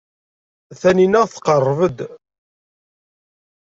Taninna 0.79 1.21
tqerreb-d. 1.33 1.99